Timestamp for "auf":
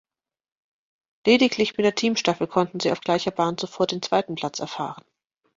2.91-3.01